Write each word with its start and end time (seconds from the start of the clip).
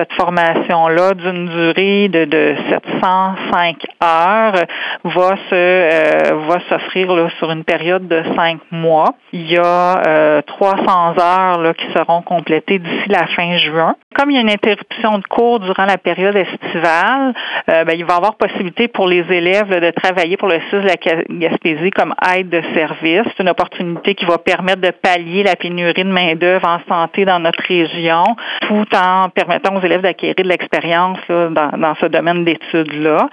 Cette 0.00 0.14
formation-là, 0.14 1.12
d'une 1.12 1.46
durée 1.46 2.08
de, 2.08 2.24
de 2.24 2.56
705 2.70 3.84
heures, 4.02 4.64
va 5.04 5.36
se 5.50 5.52
euh, 5.52 6.39
va 6.50 6.60
s'offrir 6.68 7.30
sur 7.38 7.50
une 7.50 7.64
période 7.64 8.08
de 8.08 8.22
cinq 8.36 8.60
mois. 8.72 9.14
Il 9.32 9.50
y 9.50 9.56
a 9.56 10.02
euh, 10.06 10.42
300 10.42 11.14
heures 11.18 11.58
là, 11.58 11.74
qui 11.74 11.86
seront 11.92 12.22
complétées 12.22 12.78
d'ici 12.78 13.08
la 13.08 13.26
fin 13.28 13.56
juin. 13.58 13.94
Comme 14.16 14.30
il 14.30 14.34
y 14.34 14.38
a 14.38 14.40
une 14.40 14.50
interruption 14.50 15.18
de 15.18 15.24
cours 15.24 15.60
durant 15.60 15.84
la 15.84 15.96
période 15.96 16.34
estivale, 16.34 17.32
euh, 17.68 17.84
ben, 17.84 17.94
il 17.96 18.04
va 18.04 18.14
y 18.14 18.16
avoir 18.16 18.36
possibilité 18.36 18.88
pour 18.88 19.06
les 19.06 19.24
élèves 19.30 19.68
de 19.68 19.90
travailler 19.90 20.36
pour 20.36 20.48
le 20.48 20.58
CIS 20.70 20.76
de 20.76 20.88
la 20.88 20.96
Gaspésie 21.48 21.90
comme 21.90 22.14
aide 22.34 22.48
de 22.48 22.62
service. 22.74 23.22
C'est 23.36 23.42
une 23.42 23.48
opportunité 23.48 24.14
qui 24.14 24.24
va 24.24 24.38
permettre 24.38 24.80
de 24.80 24.90
pallier 24.90 25.44
la 25.44 25.54
pénurie 25.54 26.04
de 26.04 26.10
main-d'œuvre 26.10 26.66
en 26.66 26.80
santé 26.88 27.24
dans 27.24 27.38
notre 27.38 27.62
région, 27.62 28.24
tout 28.62 28.86
en 28.96 29.28
permettant 29.28 29.76
aux 29.76 29.80
élèves 29.80 30.02
d'acquérir 30.02 30.34
de 30.36 30.42
l'expérience 30.42 31.18
dans, 31.28 31.94
ce 32.00 32.06
domaine 32.06 32.44
d'études-là. 32.44 33.28